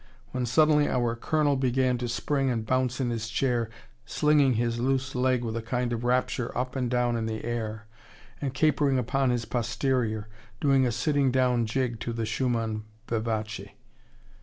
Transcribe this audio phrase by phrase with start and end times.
[0.31, 3.69] When suddenly our Colonel began to spring and bounce in his chair,
[4.03, 7.85] slinging his loose leg with a kind of rapture up and down in the air,
[8.41, 10.27] and capering upon his posterior,
[10.59, 13.73] doing a sitting down jig to the Schumann vivace.